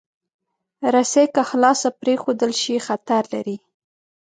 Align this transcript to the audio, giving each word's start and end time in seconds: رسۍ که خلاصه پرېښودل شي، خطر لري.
رسۍ 0.93 1.25
که 1.33 1.41
خلاصه 1.49 1.87
پرېښودل 1.99 2.51
شي، 2.61 2.75
خطر 2.87 3.23
لري. 3.33 3.57